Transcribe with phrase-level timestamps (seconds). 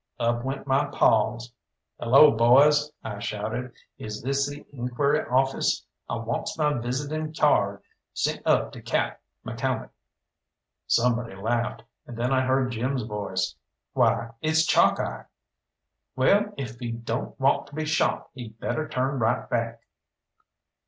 [0.19, 1.53] Up went my paws.
[1.99, 5.85] "Hello, boys," I shouted, "is this the inquiry office?
[6.09, 9.91] I wants my visitin' cyard sent up to Cap McCalmont."
[10.87, 13.53] Somebody laughed, and then I heard Jim's voice.
[13.93, 15.25] "Why, it's Chalkeye!"
[16.15, 19.81] "Well, if he don't want to be shot he'd better turn right back."